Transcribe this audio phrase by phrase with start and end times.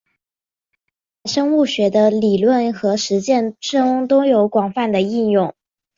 [1.25, 5.53] 生物数学在生物学的理论和实践中都有广泛的应用。